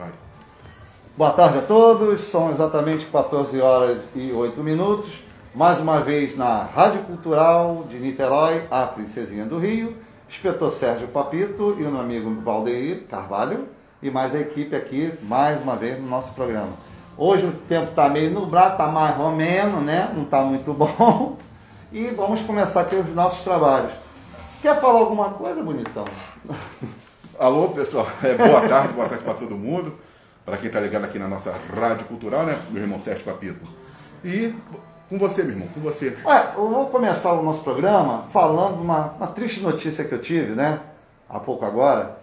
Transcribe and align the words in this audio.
Vai. 0.00 0.12
Boa 1.14 1.30
tarde 1.32 1.58
a 1.58 1.60
todos, 1.60 2.22
são 2.22 2.48
exatamente 2.48 3.04
14 3.04 3.60
horas 3.60 3.98
e 4.14 4.32
8 4.32 4.58
minutos. 4.62 5.10
Mais 5.54 5.78
uma 5.78 6.00
vez 6.00 6.34
na 6.38 6.62
Rádio 6.62 7.02
Cultural 7.02 7.84
de 7.86 7.98
Niterói, 7.98 8.62
a 8.70 8.86
Princesinha 8.86 9.44
do 9.44 9.58
Rio, 9.58 9.94
inspetor 10.26 10.70
Sérgio 10.70 11.06
Papito 11.08 11.76
e 11.78 11.84
o 11.84 11.90
meu 11.90 12.00
amigo 12.00 12.34
Valdeir 12.40 13.02
Carvalho 13.10 13.68
e 14.02 14.10
mais 14.10 14.34
a 14.34 14.38
equipe 14.38 14.74
aqui, 14.74 15.12
mais 15.24 15.60
uma 15.60 15.76
vez 15.76 16.00
no 16.00 16.08
nosso 16.08 16.32
programa. 16.32 16.72
Hoje 17.14 17.44
o 17.44 17.52
tempo 17.52 17.90
está 17.90 18.08
meio 18.08 18.30
nublado, 18.30 18.72
está 18.72 18.86
mais 18.86 19.20
ou 19.20 19.32
menos, 19.32 19.82
né? 19.82 20.10
Não 20.14 20.22
está 20.22 20.40
muito 20.40 20.72
bom. 20.72 21.36
E 21.92 22.06
vamos 22.06 22.40
começar 22.40 22.80
aqui 22.80 22.96
os 22.96 23.14
nossos 23.14 23.44
trabalhos. 23.44 23.92
Quer 24.62 24.80
falar 24.80 25.00
alguma 25.00 25.28
coisa, 25.28 25.62
bonitão? 25.62 26.06
Alô, 27.40 27.68
pessoal. 27.68 28.06
É, 28.22 28.34
boa 28.34 28.68
tarde, 28.68 28.92
boa 28.92 29.08
tarde 29.08 29.24
para 29.24 29.32
todo 29.32 29.56
mundo. 29.56 29.94
Para 30.44 30.58
quem 30.58 30.66
está 30.66 30.78
ligado 30.78 31.06
aqui 31.06 31.18
na 31.18 31.26
nossa 31.26 31.54
Rádio 31.74 32.04
Cultural, 32.04 32.44
né? 32.44 32.60
Meu 32.70 32.82
irmão 32.82 33.00
Sérgio 33.00 33.24
Papito. 33.24 33.66
E 34.22 34.54
com 35.08 35.16
você, 35.16 35.42
meu 35.42 35.52
irmão, 35.52 35.68
com 35.68 35.80
você. 35.80 36.14
Olha, 36.22 36.52
eu 36.54 36.68
vou 36.68 36.88
começar 36.88 37.32
o 37.32 37.42
nosso 37.42 37.62
programa 37.62 38.24
falando 38.30 38.78
uma, 38.82 39.12
uma 39.12 39.26
triste 39.26 39.60
notícia 39.60 40.04
que 40.04 40.12
eu 40.12 40.20
tive, 40.20 40.52
né? 40.52 40.80
Há 41.30 41.40
pouco 41.40 41.64
agora, 41.64 42.18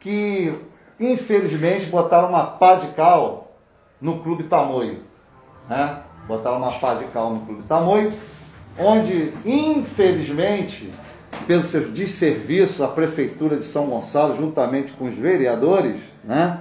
que 0.00 0.52
infelizmente 0.98 1.86
botaram 1.86 2.30
uma 2.30 2.44
pá 2.44 2.74
de 2.74 2.88
cal 2.88 3.52
no 4.00 4.18
Clube 4.18 4.42
Tamoio. 4.42 5.00
Né? 5.68 6.00
Botaram 6.26 6.56
uma 6.56 6.72
pá 6.72 6.94
de 6.94 7.04
cal 7.04 7.30
no 7.30 7.40
Clube 7.46 7.62
Tamoio, 7.68 8.12
onde, 8.76 9.32
infelizmente, 9.44 10.90
pelo 11.46 11.64
seu 11.64 11.90
desserviço, 11.90 12.82
a 12.84 12.88
Prefeitura 12.88 13.56
de 13.56 13.64
São 13.64 13.86
Gonçalo, 13.86 14.36
juntamente 14.36 14.92
com 14.92 15.06
os 15.06 15.14
vereadores, 15.14 16.00
né, 16.24 16.60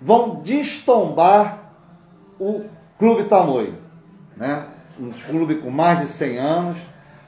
vão 0.00 0.40
destombar 0.42 1.72
o 2.38 2.64
Clube 2.98 3.24
Tamoio. 3.24 3.74
Né? 4.36 4.64
Um 4.98 5.10
clube 5.10 5.56
com 5.56 5.70
mais 5.70 6.00
de 6.00 6.06
100 6.06 6.38
anos, 6.38 6.76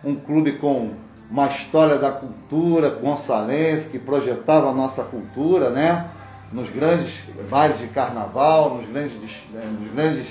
um 0.04 0.14
clube 0.14 0.52
com 0.58 0.92
uma 1.30 1.46
história 1.46 1.96
da 1.96 2.10
cultura 2.10 2.88
gonçalense, 2.90 3.88
que 3.88 3.98
projetava 3.98 4.70
a 4.70 4.72
nossa 4.72 5.02
cultura, 5.02 5.70
né? 5.70 6.08
nos 6.52 6.70
grandes 6.70 7.20
bailes 7.50 7.78
de 7.78 7.88
carnaval, 7.88 8.76
nos 8.76 8.86
grandes, 8.86 9.12
nos 9.12 9.92
grandes 9.92 10.26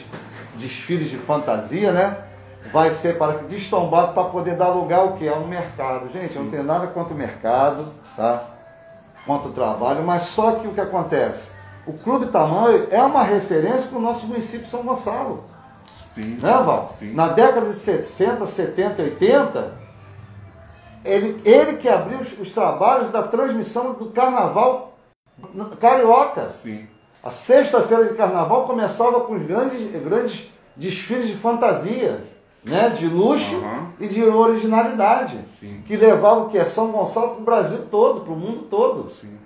desfiles 0.56 1.10
de 1.10 1.18
fantasia, 1.18 1.92
né? 1.92 2.18
Vai 2.72 2.92
ser 2.92 3.18
para 3.18 3.40
destombado 3.40 4.14
para 4.14 4.24
poder 4.26 4.56
dar 4.56 4.70
lugar 4.70 5.00
ao 5.00 5.14
que? 5.14 5.28
Ao 5.28 5.42
mercado. 5.46 6.10
Gente, 6.12 6.30
Sim. 6.30 6.38
eu 6.38 6.44
não 6.44 6.52
tenho 6.52 6.64
nada 6.64 6.88
contra 6.88 7.14
o 7.14 7.18
mercado, 7.18 7.86
tá? 8.16 8.44
Contra 9.26 9.50
o 9.50 9.52
trabalho, 9.52 10.04
mas 10.04 10.24
só 10.24 10.54
que 10.54 10.68
o 10.68 10.74
que 10.74 10.82
acontece? 10.82 11.50
O 11.86 11.94
Clube 11.94 12.28
Tamanho 12.28 12.88
é 12.92 13.02
uma 13.02 13.24
referência 13.24 13.88
para 13.90 13.98
o 13.98 14.02
nosso 14.02 14.28
município 14.28 14.66
de 14.66 14.70
São 14.70 14.84
Gonçalo. 14.84 15.46
Sim. 16.14 16.38
Né, 16.42 16.52
Val? 16.52 16.90
Sim. 16.98 17.14
Na 17.14 17.30
década 17.30 17.68
de 17.68 17.76
60, 17.76 18.46
70, 18.46 19.02
80, 19.04 19.72
ele, 21.06 21.42
ele 21.46 21.78
que 21.78 21.88
abriu 21.88 22.20
os, 22.20 22.40
os 22.40 22.52
trabalhos 22.52 23.12
da 23.12 23.24
transmissão 23.24 23.94
do 23.94 24.08
carnaval 24.12 24.98
carioca. 25.80 26.50
Sim. 26.50 26.88
A 27.24 27.30
sexta-feira 27.30 28.06
de 28.06 28.16
carnaval 28.16 28.66
começava 28.66 29.22
com 29.22 29.36
os 29.36 29.46
grandes, 29.46 29.92
grandes 30.02 30.50
desfiles 30.76 31.28
de 31.28 31.36
fantasia 31.36 32.24
né, 32.68 32.90
de 32.90 33.08
luxo 33.08 33.56
uhum. 33.56 33.88
e 34.00 34.08
de 34.08 34.24
originalidade, 34.24 35.40
Sim. 35.60 35.82
que 35.86 35.96
levava 35.96 36.42
o 36.42 36.50
que 36.50 36.58
é 36.58 36.66
São 36.66 36.92
Gonçalo 36.92 37.30
para 37.30 37.42
o 37.42 37.44
Brasil 37.44 37.80
todo, 37.90 38.22
para 38.22 38.34
o 38.34 38.36
mundo 38.36 38.68
todo. 38.70 39.10
Sim. 39.10 39.38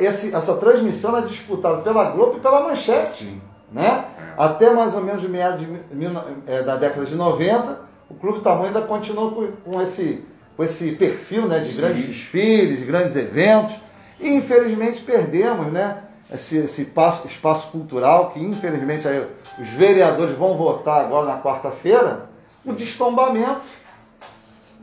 Esse, 0.00 0.34
essa 0.34 0.54
transmissão 0.56 1.16
é 1.16 1.22
disputada 1.22 1.78
pela 1.82 2.10
Globo 2.10 2.36
e 2.36 2.40
pela 2.40 2.62
Manchete. 2.62 3.24
Sim. 3.24 3.40
Né? 3.70 4.04
É. 4.18 4.42
Até 4.42 4.70
mais 4.70 4.94
ou 4.94 5.02
menos 5.02 5.22
meados 5.24 5.60
de, 5.60 5.66
mil, 5.94 6.10
é, 6.46 6.62
da 6.62 6.76
década 6.76 7.04
de 7.04 7.14
90, 7.14 7.80
o 8.08 8.14
Clube 8.14 8.40
Tamanho 8.40 8.68
ainda 8.68 8.82
continuou 8.82 9.32
com, 9.32 9.48
com, 9.70 9.82
esse, 9.82 10.24
com 10.56 10.64
esse 10.64 10.92
perfil 10.92 11.46
né, 11.46 11.58
de 11.58 11.72
Sim. 11.72 11.80
grandes 11.80 12.06
desfiles, 12.06 12.78
de 12.78 12.84
grandes 12.84 13.16
eventos. 13.16 13.74
E 14.20 14.30
infelizmente 14.30 15.00
perdemos 15.02 15.72
né, 15.72 15.98
esse, 16.32 16.56
esse 16.58 16.82
espaço, 16.82 17.26
espaço 17.26 17.68
cultural 17.70 18.30
que 18.30 18.40
infelizmente 18.40 19.06
aí, 19.06 19.26
os 19.60 19.68
vereadores 19.68 20.36
vão 20.36 20.56
votar 20.56 21.04
agora 21.04 21.26
na 21.26 21.40
quarta-feira 21.40 22.27
o 22.70 22.74
destombamento. 22.74 23.60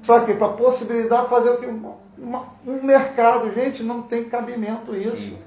Para 0.06 0.26
quê? 0.26 0.34
Para 0.34 0.50
possibilitar 0.50 1.26
fazer 1.26 1.50
o 1.50 1.58
que? 1.58 1.66
Uma, 2.18 2.44
um 2.66 2.84
mercado. 2.84 3.52
Gente, 3.54 3.84
não 3.84 4.02
tem 4.02 4.26
cabimento 4.26 4.96
isso. 4.96 5.18
Sim. 5.18 5.38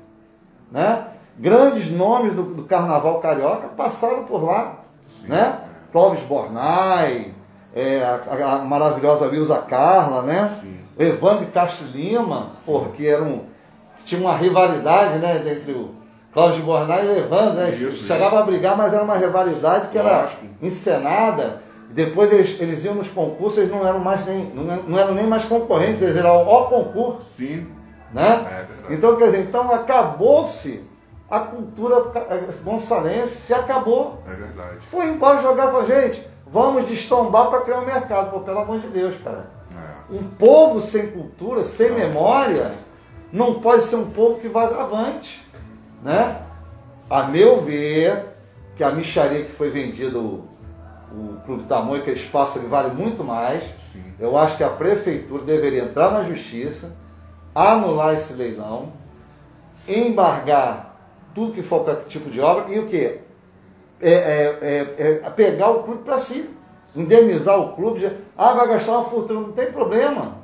Né? 0.71 1.07
Grandes 1.39 1.91
nomes 1.91 2.35
do, 2.35 2.43
do, 2.43 2.65
carnaval 2.65 3.21
carioca 3.21 3.69
passaram 3.69 4.25
por 4.25 4.45
lá. 4.45 4.77
Sim. 5.21 5.29
Né? 5.29 5.61
Clóvis 5.93 6.21
Bornai, 6.23 7.33
é, 7.75 8.03
a, 8.03 8.57
a, 8.57 8.59
maravilhosa 8.65 9.27
Wilza 9.27 9.59
Carla, 9.59 10.23
né? 10.23 10.49
Sim. 10.61 10.79
O 10.99 11.03
Evandro 11.03 11.47
de 11.47 11.53
Castro 11.53 11.87
Lima, 11.87 12.51
porque 12.67 13.07
era 13.07 13.23
um, 13.23 13.45
tinha 14.05 14.21
uma 14.21 14.37
rivalidade 14.37 15.19
né, 15.19 15.37
entre 15.47 15.73
o 15.73 15.95
Cláudio 16.33 16.65
Bornai 16.65 17.07
e 17.07 17.09
o 17.09 17.19
Evandro, 17.19 17.55
né? 17.55 17.71
Isso, 17.71 18.07
Chegava 18.07 18.37
isso. 18.37 18.37
a 18.37 18.43
brigar, 18.43 18.77
mas 18.77 18.93
era 18.93 19.03
uma 19.03 19.17
rivalidade 19.17 19.89
que 19.89 19.99
era 19.99 20.29
encenada. 20.61 21.63
Depois 21.91 22.33
eles, 22.33 22.61
eles 22.61 22.85
iam 22.85 22.95
nos 22.95 23.09
concursos, 23.09 23.59
eles 23.59 23.71
não 23.71 23.87
eram 23.87 24.01
mais 24.01 24.25
nem, 24.27 24.45
não, 24.51 24.65
não 24.65 24.99
eram 24.99 25.15
nem 25.15 25.27
mais 25.27 25.45
concorrentes, 25.45 26.03
eles 26.03 26.17
eram 26.17 26.47
o 26.47 26.67
concurso. 26.67 27.23
Sim. 27.23 27.67
Né? 28.13 28.67
É 28.89 28.95
então, 28.95 29.17
quer 29.17 29.27
dizer, 29.27 29.41
então 29.41 29.71
acabou-se 29.73 30.85
a 31.31 31.41
cultura 31.41 31.97
gonçalense, 32.63 33.37
se 33.37 33.55
acabou. 33.55 34.23
É 34.27 34.35
verdade. 34.35 34.79
Foi 34.81 35.07
embora 35.07 35.43
jogar 35.43 35.69
para 35.69 35.85
gente, 35.85 36.27
vamos 36.47 36.87
destombar 36.87 37.51
para 37.51 37.61
criar 37.61 37.81
um 37.81 37.87
mercado. 37.87 38.31
Pô, 38.31 38.41
pelo 38.41 38.61
amor 38.61 38.81
de 38.81 38.89
Deus, 38.89 39.15
cara. 39.23 39.51
É. 39.71 40.15
Um 40.15 40.25
povo 40.25 40.81
sem 40.81 41.09
cultura, 41.09 41.65
sem 41.65 41.93
memória, 41.93 42.73
não 43.33 43.61
pode 43.61 43.83
ser 43.85 43.97
um 43.97 44.11
povo 44.11 44.41
que 44.41 44.49
vai 44.49 44.67
avante. 44.67 45.47
Né? 46.03 46.43
A 47.11 47.25
meu 47.25 47.61
ver, 47.61 48.25
que 48.77 48.85
a 48.85 48.91
micharia 48.91 49.45
que 49.45 49.53
foi 49.53 49.71
vendida, 49.71 50.19
o, 51.13 51.41
Clube 51.45 51.65
Tamanho, 51.65 52.03
que 52.03 52.11
espaço 52.11 52.59
ele 52.59 52.69
vale 52.69 52.93
muito 52.95 53.25
mais. 53.25 53.63
Sim. 53.93 54.03
Eu 54.19 54.37
acho 54.37 54.57
que 54.57 54.65
a 54.65 54.69
prefeitura 54.69 55.45
deveria 55.45 55.85
entrar 55.85 56.11
na 56.11 56.25
justiça, 56.25 56.93
anular 57.55 58.15
esse 58.15 58.33
leilão, 58.33 58.93
embargar 59.87 60.97
tudo 61.35 61.53
que 61.53 61.63
for 61.63 61.85
qualquer 61.85 62.05
tipo 62.07 62.31
de 62.31 62.41
obra 62.41 62.73
e 62.73 62.79
o 62.79 62.87
que? 62.87 63.21
É, 64.01 64.13
é, 64.13 64.97
é, 64.99 65.21
é 65.25 65.31
pegar 65.31 65.71
o 65.71 65.83
clube 65.83 66.03
para 66.05 66.19
si, 66.19 66.49
indenizar 66.95 67.59
o 67.59 67.73
clube. 67.73 68.01
De, 68.01 68.13
ah, 68.37 68.53
vai 68.53 68.69
gastar 68.69 68.93
uma 68.93 69.05
fortuna, 69.05 69.41
não 69.41 69.53
tem 69.53 69.73
problema. 69.73 70.39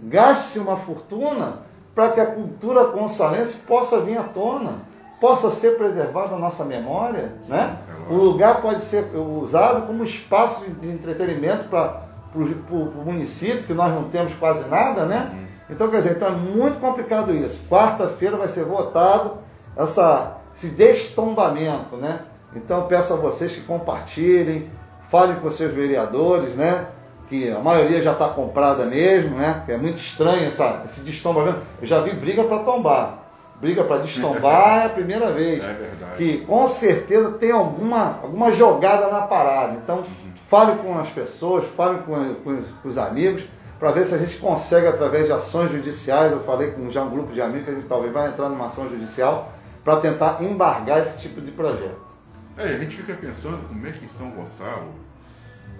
Gaste-se 0.00 0.58
uma 0.58 0.76
fortuna 0.76 1.62
para 1.94 2.12
que 2.12 2.20
a 2.20 2.26
cultura 2.26 2.84
gonçalense 2.84 3.56
possa 3.56 4.00
vir 4.00 4.18
à 4.18 4.22
tona, 4.22 4.87
possa 5.20 5.50
ser 5.50 5.76
preservada 5.76 6.30
na 6.30 6.38
nossa 6.38 6.64
memória. 6.64 7.32
Né? 7.48 7.76
É 8.08 8.12
O 8.12 8.16
lugar 8.16 8.60
pode 8.60 8.80
ser 8.80 9.04
usado 9.16 9.86
como 9.86 10.04
espaço 10.04 10.64
de 10.68 10.88
entretenimento 10.88 11.64
para 11.68 12.02
o 12.34 13.04
município, 13.04 13.64
que 13.64 13.74
nós 13.74 13.92
não 13.92 14.04
temos 14.04 14.34
quase 14.34 14.68
nada, 14.68 15.04
né? 15.04 15.30
Uhum. 15.32 15.48
Então, 15.70 15.88
quer 15.88 15.98
dizer, 15.98 16.16
então 16.16 16.28
é 16.28 16.32
muito 16.32 16.80
complicado 16.80 17.34
isso. 17.34 17.60
Quarta-feira 17.68 18.36
vai 18.36 18.48
ser 18.48 18.64
votado 18.64 19.38
essa, 19.76 20.38
esse 20.54 20.68
destombamento, 20.68 21.96
né? 21.96 22.20
Então, 22.54 22.78
eu 22.78 22.84
peço 22.84 23.12
a 23.12 23.16
vocês 23.16 23.52
que 23.52 23.60
compartilhem, 23.62 24.70
falem 25.10 25.36
com 25.36 25.50
seus 25.50 25.72
vereadores, 25.72 26.54
né? 26.54 26.86
Que 27.28 27.50
a 27.50 27.58
maioria 27.58 28.00
já 28.00 28.12
está 28.12 28.28
comprada 28.28 28.86
mesmo, 28.86 29.36
né? 29.36 29.64
É 29.68 29.76
muito 29.76 29.98
estranho 29.98 30.48
essa, 30.48 30.82
esse 30.86 31.00
destombamento. 31.00 31.58
Eu 31.82 31.86
já 31.86 32.00
vi 32.00 32.12
briga 32.12 32.44
para 32.44 32.62
tombar. 32.62 33.27
Briga 33.60 33.82
para 33.82 33.98
destombar 33.98 34.82
é 34.82 34.86
a 34.86 34.88
primeira 34.88 35.32
vez. 35.32 35.62
É 35.62 35.72
verdade. 35.72 36.16
Que 36.16 36.38
com 36.38 36.68
certeza 36.68 37.32
tem 37.32 37.50
alguma, 37.50 38.20
alguma 38.22 38.52
jogada 38.52 39.08
na 39.08 39.22
parada. 39.22 39.74
Então, 39.82 40.02
fale 40.46 40.78
com 40.78 40.98
as 40.98 41.08
pessoas, 41.08 41.64
fale 41.76 41.98
com, 41.98 42.34
com, 42.36 42.62
com 42.62 42.88
os 42.88 42.96
amigos, 42.96 43.42
para 43.78 43.90
ver 43.90 44.06
se 44.06 44.14
a 44.14 44.18
gente 44.18 44.36
consegue, 44.36 44.86
através 44.86 45.26
de 45.26 45.32
ações 45.32 45.72
judiciais, 45.72 46.30
eu 46.30 46.40
falei 46.40 46.70
com 46.70 46.90
já 46.90 47.02
um 47.02 47.10
grupo 47.10 47.32
de 47.32 47.40
amigos 47.40 47.64
que 47.64 47.70
a 47.70 47.74
gente 47.74 47.88
talvez 47.88 48.12
vai 48.12 48.28
entrar 48.28 48.48
numa 48.48 48.66
ação 48.66 48.88
judicial, 48.88 49.52
para 49.84 49.96
tentar 49.96 50.38
embargar 50.40 51.00
esse 51.00 51.18
tipo 51.18 51.40
de 51.40 51.50
projeto. 51.50 52.08
É, 52.56 52.64
a 52.64 52.78
gente 52.78 52.96
fica 52.96 53.14
pensando 53.14 53.58
como 53.68 53.86
é 53.86 53.92
que 53.92 54.08
São 54.08 54.30
Gonçalo 54.30 54.88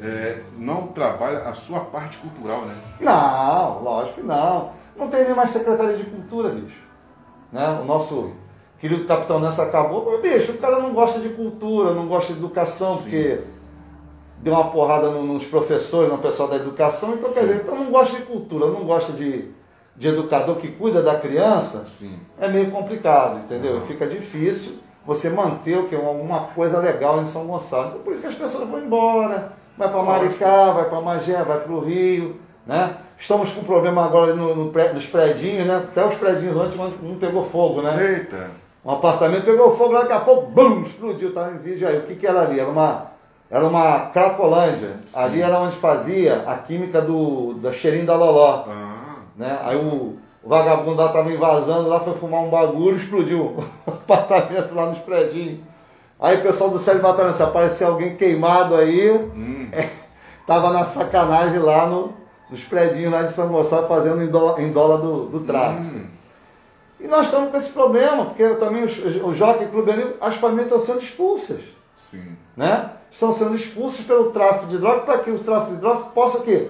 é, 0.01 0.41
não 0.57 0.89
trabalha 0.89 1.41
a 1.41 1.53
sua 1.53 1.81
parte 1.81 2.19
cultural, 2.19 2.63
né? 2.63 2.75
Não, 3.01 3.83
lógico 3.83 4.21
que 4.21 4.27
não. 4.27 4.73
Não 4.97 5.09
tem 5.09 5.25
nem 5.25 5.35
mais 5.35 5.51
Secretaria 5.51 5.97
de 5.97 6.05
Cultura, 6.05 6.51
bicho. 6.51 6.88
Né? 7.53 7.79
O 7.83 7.85
nosso 7.85 8.31
querido 8.79 9.05
capitão 9.07 9.41
Nessa 9.41 9.63
acabou, 9.65 10.21
bicho, 10.21 10.53
o 10.53 10.59
cara 10.59 10.79
não 10.79 10.93
gosta 10.93 11.19
de 11.21 11.31
cultura, 11.31 11.95
não 11.95 12.07
gosta 12.07 12.33
de 12.33 12.39
educação, 12.39 12.97
Sim. 12.97 13.03
porque 13.03 13.41
deu 14.41 14.53
uma 14.55 14.71
porrada 14.71 15.11
no- 15.11 15.23
nos 15.25 15.45
professores, 15.47 16.11
no 16.11 16.19
pessoal 16.19 16.49
da 16.49 16.57
educação, 16.57 17.15
então 17.15 17.33
quer 17.33 17.41
dizer, 17.41 17.63
então 17.65 17.75
não 17.75 17.91
gosta 17.91 18.17
de 18.17 18.23
cultura, 18.23 18.67
não 18.69 18.85
gosta 18.85 19.13
de, 19.13 19.47
de 19.97 20.09
educador 20.09 20.57
que 20.57 20.69
cuida 20.69 21.03
da 21.03 21.17
criança, 21.19 21.85
Sim. 21.89 22.19
é 22.41 22.47
meio 22.49 22.71
complicado, 22.71 23.39
entendeu? 23.39 23.81
Fica 23.83 24.07
difícil 24.07 24.75
você 25.05 25.29
manter 25.31 25.77
o 25.79 25.89
que 25.89 25.97
alguma 25.97 26.41
coisa 26.55 26.79
legal 26.79 27.21
em 27.21 27.27
São 27.27 27.47
Gonçalo. 27.47 27.89
Então, 27.89 28.01
por 28.03 28.13
isso 28.13 28.21
que 28.21 28.29
as 28.29 28.35
pessoas 28.35 28.69
vão 28.69 28.79
embora, 28.79 29.55
vai 29.77 29.89
para 29.91 30.03
Maricá, 30.03 30.71
vai 30.71 30.89
para 30.89 31.01
Magé, 31.01 31.43
vai 31.43 31.59
para 31.61 31.73
o 31.73 31.81
Rio, 31.81 32.37
né? 32.69 32.97
Estamos 33.19 33.51
com 33.51 33.65
problema 33.65 34.05
agora 34.05 34.35
no, 34.35 34.55
no 34.55 34.71
pré, 34.71 34.93
nos 34.93 35.07
predinhos, 35.07 35.67
né? 35.67 35.77
Até 35.77 36.05
os 36.05 36.15
predinhos 36.15 36.57
antes 36.57 36.79
um 36.79 37.19
pegou 37.19 37.45
fogo, 37.45 37.81
né? 37.81 37.97
Eita. 38.13 38.51
Um 38.85 38.93
apartamento 38.93 39.45
pegou 39.45 39.77
fogo, 39.77 39.95
daqui 39.95 40.13
a 40.13 40.21
pouco, 40.21 40.51
bum, 40.51 40.83
explodiu, 40.83 41.33
tá 41.33 41.51
em 41.51 41.59
vídeo 41.59 41.89
aí. 41.89 41.99
O 41.99 42.03
que, 42.03 42.15
que 42.15 42.27
era 42.27 42.43
ali? 42.43 42.61
Era 42.61 42.69
uma, 42.69 43.07
era 43.51 43.67
uma 43.67 44.01
Cracolândia. 44.13 44.97
Sim. 45.07 45.19
Ali 45.19 45.43
era 45.43 45.59
onde 45.59 45.77
fazia 45.77 46.45
a 46.47 46.57
química 46.57 47.01
do, 47.01 47.55
da 47.55 47.73
cheirinho 47.73 48.07
da 48.07 48.15
Loló. 48.15 48.67
Ah. 48.69 49.17
Né? 49.35 49.59
Aí 49.65 49.77
o, 49.77 50.17
o 50.43 50.49
vagabundo 50.49 51.01
lá 51.01 51.07
estava 51.07 51.33
invasando, 51.33 51.89
lá 51.89 52.01
foi 52.01 52.15
fumar 52.15 52.43
um 52.43 52.51
bagulho 52.51 52.99
explodiu 52.99 53.57
o 53.87 53.91
apartamento 53.91 54.75
lá 54.75 54.87
nos 54.87 54.99
predinhos. 54.99 55.61
Aí 56.21 56.37
o 56.37 56.43
pessoal 56.43 56.71
do 56.71 56.79
Célio 56.79 57.01
Batalhão, 57.01 57.33
se 57.33 57.43
aparecer 57.43 57.85
alguém 57.85 58.15
queimado 58.17 58.75
aí, 58.77 59.11
Hum. 59.11 59.69
é, 59.73 59.89
tava 60.47 60.71
na 60.71 60.85
sacanagem 60.85 61.59
lá 61.59 61.87
no, 61.87 62.13
nos 62.51 62.65
predinhos 62.65 63.13
lá 63.13 63.23
de 63.23 63.33
São 63.33 63.49
Gonçalo 63.49 63.87
fazendo 63.89 64.23
em 64.23 64.27
dólar, 64.29 64.61
em 64.61 64.73
dólar 64.73 64.97
do, 64.99 65.27
do 65.27 65.41
tráfico. 65.41 65.83
Hum. 65.83 66.07
E 67.01 67.07
nós 67.07 67.27
estamos 67.27 67.51
com 67.51 67.57
esse 67.57 67.71
problema, 67.71 68.25
porque 68.27 68.49
também 68.57 68.85
os- 68.85 68.99
o 69.23 69.35
Jockey 69.35 69.67
Clube 69.67 69.91
ali, 69.93 70.17
as 70.21 70.35
famílias 70.37 70.67
estão 70.67 70.81
sendo 70.81 70.99
expulsas. 71.01 71.61
Sim. 71.97 72.37
Né? 72.57 72.91
Estão 73.11 73.33
sendo 73.35 73.55
expulsas 73.55 74.05
pelo 74.05 74.31
tráfico 74.31 74.67
de 74.67 74.79
drogas 74.79 75.05
para 75.05 75.19
que 75.19 75.31
o 75.31 75.39
tráfico 75.39 75.73
de 75.73 75.81
drogas 75.81 76.07
possa 76.15 76.41
quê? 76.41 76.69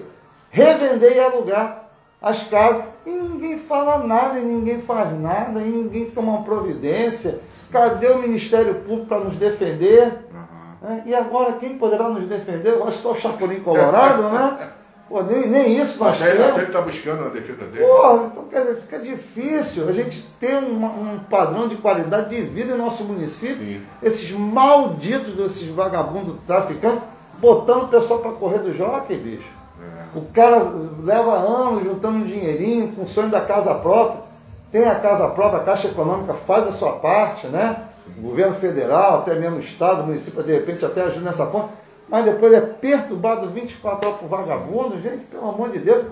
revender 0.51 1.15
e 1.15 1.19
alugar 1.19 1.89
as 2.21 2.43
casas. 2.47 2.83
E 3.05 3.09
ninguém 3.11 3.57
fala 3.59 3.99
nada, 3.99 4.39
e 4.39 4.43
ninguém 4.43 4.81
faz 4.81 5.19
nada, 5.19 5.59
e 5.61 5.69
ninguém 5.69 6.09
toma 6.09 6.33
uma 6.33 6.43
providência. 6.43 7.39
Cadê 7.71 8.07
o 8.07 8.17
Ministério 8.19 8.75
Público 8.75 9.05
para 9.05 9.19
nos 9.19 9.35
defender? 9.37 10.25
Aham. 10.33 10.77
né? 10.95 11.03
E 11.05 11.13
agora 11.15 11.53
quem 11.53 11.77
poderá 11.77 12.09
nos 12.09 12.27
defender? 12.27 12.69
Eu 12.73 12.83
acho 12.87 12.97
que 12.97 13.03
só 13.03 13.11
o 13.11 13.15
Chapolin 13.19 13.59
Colorado, 13.61 14.23
né? 14.29 14.69
Pô, 15.09 15.23
nem, 15.23 15.47
nem 15.47 15.81
isso 15.81 15.97
nós 15.97 16.21
Até, 16.21 16.31
temos. 16.33 16.49
até 16.49 16.57
ele 16.59 16.67
está 16.67 16.81
buscando 16.81 17.25
a 17.25 17.29
defesa 17.29 17.65
dele. 17.65 17.83
Porra, 17.83 18.25
então 18.27 18.43
quer 18.43 18.59
dizer, 18.61 18.75
fica 18.75 18.99
difícil 18.99 19.89
a 19.89 19.91
gente 19.91 20.23
ter 20.39 20.55
um, 20.55 20.85
um 20.85 21.19
padrão 21.27 21.67
de 21.67 21.77
qualidade 21.77 22.29
de 22.29 22.41
vida 22.43 22.75
em 22.75 22.77
nosso 22.77 23.03
município. 23.03 23.57
Sim. 23.57 23.81
Esses 24.03 24.31
malditos 24.31 25.33
desses 25.33 25.67
vagabundos 25.69 26.35
traficantes 26.45 27.01
botando 27.39 27.83
o 27.83 27.87
pessoal 27.87 28.19
para 28.19 28.33
correr 28.33 28.59
do 28.59 28.71
jockey, 28.71 29.15
bicho. 29.15 29.49
É. 29.81 30.17
O 30.17 30.25
cara 30.31 30.61
leva 31.03 31.37
anos 31.37 31.83
juntando 31.83 32.17
um 32.19 32.23
dinheirinho 32.25 32.89
com 32.89 33.03
o 33.03 33.07
sonho 33.07 33.29
da 33.29 33.41
casa 33.41 33.73
própria. 33.73 34.29
Tem 34.71 34.85
a 34.85 34.95
casa 34.95 35.27
própria, 35.29 35.61
a 35.61 35.63
Caixa 35.63 35.87
Econômica 35.87 36.35
faz 36.35 36.67
a 36.67 36.71
sua 36.71 36.91
parte, 36.93 37.47
né? 37.47 37.85
O 38.17 38.21
governo 38.21 38.53
federal, 38.53 39.19
até 39.19 39.33
mesmo 39.33 39.57
o 39.57 39.59
Estado, 39.59 40.03
o 40.03 40.05
município, 40.05 40.43
de 40.43 40.51
repente 40.53 40.85
até 40.85 41.01
ajuda 41.01 41.21
nessa 41.21 41.47
ponta. 41.47 41.69
Mas 42.09 42.25
depois 42.25 42.53
é 42.53 42.61
perturbado 42.61 43.49
24 43.49 44.07
horas 44.07 44.19
por 44.19 44.29
vagabundo, 44.29 44.99
gente, 44.99 45.25
pelo 45.25 45.49
amor 45.49 45.69
de 45.69 45.79
Deus. 45.79 46.05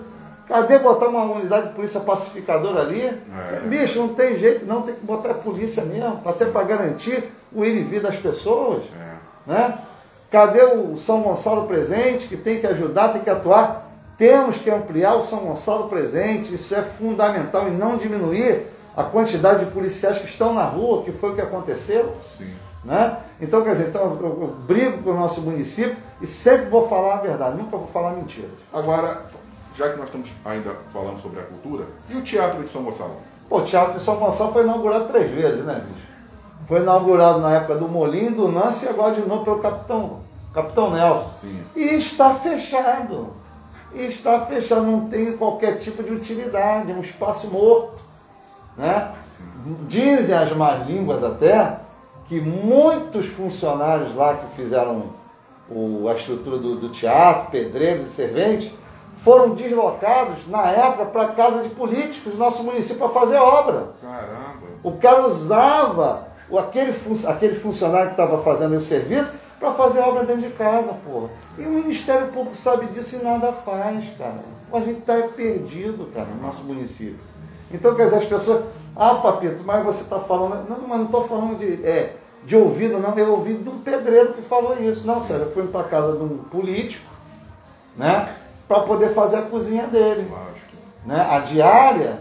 Cadê 0.46 0.78
botar 0.78 1.08
uma 1.08 1.24
unidade 1.24 1.68
de 1.68 1.74
polícia 1.74 2.00
pacificadora 2.00 2.80
ali? 2.80 3.02
É. 3.02 3.60
Bicho, 3.66 3.98
não 3.98 4.08
tem 4.14 4.38
jeito 4.38 4.64
não, 4.64 4.80
tem 4.80 4.94
que 4.94 5.04
botar 5.04 5.32
a 5.32 5.34
polícia 5.34 5.84
mesmo, 5.84 6.22
até 6.24 6.46
para 6.46 6.62
garantir 6.62 7.30
o 7.52 7.64
ir 7.64 7.76
e 7.76 7.82
vir 7.82 8.00
das 8.00 8.16
pessoas. 8.16 8.82
É. 8.98 9.50
Né? 9.50 9.78
Cadê 10.30 10.62
o 10.62 10.96
São 10.96 11.20
Gonçalo 11.20 11.66
presente, 11.66 12.28
que 12.28 12.36
tem 12.36 12.60
que 12.60 12.66
ajudar, 12.66 13.08
tem 13.08 13.22
que 13.22 13.30
atuar? 13.30 13.90
Temos 14.16 14.56
que 14.56 14.70
ampliar 14.70 15.16
o 15.16 15.22
São 15.22 15.40
Gonçalo 15.40 15.88
presente, 15.88 16.54
isso 16.54 16.74
é 16.74 16.82
fundamental 16.82 17.68
e 17.68 17.70
não 17.70 17.96
diminuir 17.96 18.66
a 18.96 19.04
quantidade 19.04 19.64
de 19.64 19.70
policiais 19.70 20.18
que 20.18 20.26
estão 20.26 20.54
na 20.54 20.64
rua, 20.64 21.02
que 21.02 21.12
foi 21.12 21.30
o 21.30 21.34
que 21.34 21.40
aconteceu. 21.40 22.16
Sim. 22.36 22.50
Né? 22.84 23.16
Então, 23.40 23.62
quer 23.62 23.72
dizer, 23.72 23.88
então, 23.88 24.18
eu, 24.20 24.38
eu 24.40 24.56
brigo 24.66 25.02
com 25.02 25.10
o 25.10 25.14
nosso 25.14 25.40
município 25.40 25.96
e 26.20 26.26
sempre 26.26 26.68
vou 26.68 26.88
falar 26.88 27.14
a 27.14 27.18
verdade, 27.18 27.56
nunca 27.56 27.76
vou 27.76 27.86
falar 27.86 28.10
mentiras. 28.12 28.50
Agora, 28.72 29.26
já 29.74 29.90
que 29.90 29.96
nós 29.96 30.06
estamos 30.06 30.28
ainda 30.44 30.74
falando 30.92 31.22
sobre 31.22 31.38
a 31.38 31.44
cultura, 31.44 31.84
e 32.08 32.16
o 32.16 32.22
teatro 32.22 32.62
de 32.62 32.68
São 32.68 32.82
Gonçalo? 32.82 33.16
Pô, 33.48 33.58
o 33.58 33.64
Teatro 33.64 33.94
de 33.94 34.04
São 34.04 34.16
Gonçalo 34.16 34.52
foi 34.52 34.62
inaugurado 34.62 35.06
três 35.06 35.30
vezes, 35.30 35.64
né, 35.64 35.82
bicho? 35.88 36.06
Foi 36.66 36.80
inaugurado 36.80 37.38
na 37.38 37.54
época 37.54 37.76
do 37.76 37.88
Molinho, 37.88 38.34
do 38.34 38.48
Nance 38.48 38.84
e 38.84 38.88
agora 38.88 39.14
de 39.14 39.22
novo 39.22 39.42
pelo 39.42 39.58
Capitão, 39.60 40.20
Capitão 40.52 40.90
Nelson. 40.90 41.30
Sim. 41.40 41.62
E 41.74 41.94
está 41.94 42.34
fechado. 42.34 43.28
E 43.94 44.02
está 44.02 44.40
fechado, 44.40 44.82
não 44.82 45.08
tem 45.08 45.34
qualquer 45.38 45.78
tipo 45.78 46.02
de 46.02 46.12
utilidade, 46.12 46.92
é 46.92 46.94
um 46.94 47.00
espaço 47.00 47.46
morto. 47.46 48.02
Né? 48.76 49.12
Dizem 49.88 50.36
as 50.36 50.52
más 50.52 50.86
línguas 50.86 51.24
até 51.24 51.78
que 52.28 52.40
muitos 52.40 53.26
funcionários 53.26 54.14
lá 54.14 54.34
que 54.34 54.56
fizeram 54.62 55.04
o- 55.70 56.08
a 56.08 56.14
estrutura 56.14 56.58
do, 56.58 56.76
do 56.76 56.88
teatro, 56.90 57.50
pedreiros 57.50 58.06
e 58.08 58.10
serventes, 58.10 58.70
foram 59.18 59.50
deslocados 59.50 60.46
na 60.46 60.66
época 60.70 61.06
para 61.06 61.22
a 61.22 61.28
casa 61.32 61.62
de 61.62 61.70
políticos 61.70 62.32
do 62.32 62.38
nosso 62.38 62.62
município 62.62 62.96
para 62.98 63.08
fazer 63.08 63.36
obra. 63.36 63.88
Caramba. 64.00 64.66
O 64.82 64.92
cara 64.92 65.26
usava 65.26 66.28
aquele, 66.56 66.94
aquele 67.26 67.54
funcionário 67.56 68.06
que 68.08 68.20
estava 68.20 68.42
fazendo 68.42 68.76
o 68.78 68.82
serviço 68.82 69.32
para 69.58 69.72
fazer 69.72 69.98
obra 70.00 70.24
dentro 70.24 70.42
de 70.42 70.50
casa, 70.50 70.94
porra. 71.04 71.28
E 71.58 71.62
o 71.62 71.68
Ministério 71.70 72.28
Público 72.28 72.54
sabe 72.56 72.86
disso 72.86 73.16
e 73.16 73.24
nada 73.24 73.52
faz, 73.52 74.04
cara. 74.16 74.38
A 74.72 74.80
gente 74.80 75.00
está 75.00 75.14
perdido, 75.34 76.10
cara, 76.14 76.26
no 76.26 76.40
nosso 76.46 76.62
município. 76.62 77.18
Então, 77.72 77.94
quer 77.94 78.04
dizer, 78.04 78.16
as 78.16 78.24
pessoas. 78.24 78.64
Ah, 78.96 79.14
Papito, 79.16 79.62
mas 79.64 79.84
você 79.84 80.02
está 80.02 80.18
falando. 80.18 80.68
Não, 80.68 80.88
mas 80.88 80.98
não 80.98 81.06
estou 81.06 81.26
falando 81.26 81.58
de, 81.58 81.84
é, 81.86 82.16
de 82.44 82.56
ouvido, 82.56 82.98
não. 82.98 83.16
Eu 83.16 83.32
ouvi 83.32 83.54
de 83.54 83.68
um 83.68 83.78
pedreiro 83.78 84.32
que 84.32 84.42
falou 84.42 84.76
isso. 84.80 85.06
Não, 85.06 85.22
sério, 85.24 85.44
eu 85.44 85.52
fui 85.52 85.66
para 85.66 85.84
casa 85.84 86.16
de 86.16 86.24
um 86.24 86.38
político, 86.38 87.04
né? 87.96 88.28
Para 88.66 88.80
poder 88.80 89.10
fazer 89.10 89.36
a 89.36 89.42
cozinha 89.42 89.86
dele. 89.86 90.28
Lógico. 90.30 90.68
Né? 91.06 91.26
A 91.30 91.38
diária 91.40 92.20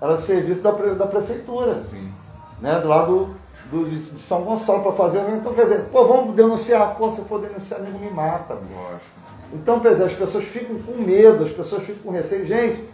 era 0.00 0.18
serviço 0.18 0.60
da, 0.60 0.70
da 0.70 1.06
prefeitura 1.06 1.74
Sim. 1.82 2.12
né, 2.60 2.78
do 2.80 2.88
lado 2.88 3.34
do, 3.70 3.88
de, 3.88 4.18
São 4.18 4.42
Gonçalo 4.42 4.82
para 4.82 4.92
fazer. 4.92 5.20
Então, 5.30 5.52
quer 5.54 5.62
dizer, 5.62 5.84
pô, 5.90 6.04
vamos 6.04 6.34
denunciar. 6.34 6.94
Pô, 6.96 7.10
se 7.10 7.18
eu 7.18 7.24
for 7.24 7.40
denunciar, 7.40 7.80
nego 7.80 7.98
me 7.98 8.10
mata. 8.10 8.54
Lógico. 8.54 9.26
Então, 9.52 9.80
quer 9.80 9.90
dizer, 9.90 10.04
as 10.04 10.12
pessoas 10.12 10.44
ficam 10.44 10.78
com 10.78 10.98
medo, 10.98 11.44
as 11.44 11.50
pessoas 11.50 11.82
ficam 11.82 12.02
com 12.04 12.10
receio. 12.10 12.46
Gente, 12.46 12.84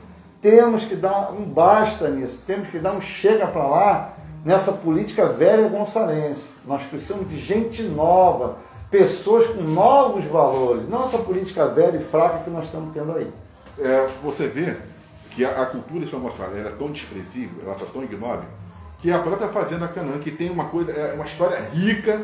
temos 0.43 0.85
que 0.85 0.97
dar 0.97 1.33
um 1.33 1.45
basta 1.45 2.11
nisso, 2.11 2.39
temos 2.47 2.69
que 2.69 2.79
dar 2.79 2.93
um 2.93 3.01
chega 3.01 3.47
para 3.47 3.65
lá 3.65 4.15
nessa 4.45 4.73
política 4.73 5.27
velha 5.27 5.69
gonçalense. 5.69 6.47
Nós 6.67 6.83
precisamos 6.83 7.31
de 7.31 7.39
gente 7.39 7.83
nova, 7.83 8.59
pessoas 8.91 9.47
com 9.47 9.63
novos 9.63 10.25
valores, 10.25 10.89
não 10.89 11.05
essa 11.05 11.19
política 11.19 11.67
velha 11.69 11.97
e 11.97 12.03
fraca 12.03 12.41
que 12.41 12.51
nós 12.51 12.65
estamos 12.65 12.93
tendo 12.93 13.13
aí. 13.13 13.33
É, 13.79 14.09
você 14.23 14.49
vê 14.49 14.77
que 15.31 15.45
a, 15.45 15.63
a 15.63 15.67
cultura 15.67 16.05
de 16.05 16.11
São 16.11 16.21
Gonçalo 16.21 16.59
ela 16.59 16.69
é 16.69 16.73
tão 16.73 16.91
desprezível, 16.91 17.63
ela 17.63 17.75
está 17.75 17.87
tão 17.87 18.03
ignóbil, 18.03 18.45
que 18.99 19.11
a 19.11 19.19
própria 19.21 19.49
Fazenda 19.49 19.89
Canaã, 19.89 20.19
que 20.19 20.31
tem 20.31 20.51
uma 20.51 20.67
coisa, 20.67 20.93
é 20.93 21.15
uma 21.15 21.25
história 21.25 21.59
rica, 21.73 22.21